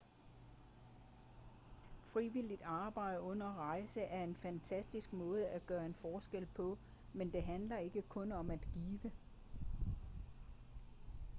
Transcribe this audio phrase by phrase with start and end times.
[2.03, 6.77] frivilligt arbejde under rejser er en fantastisk måde at gøre en forskel på
[7.13, 9.11] men det handler ikke kun om at give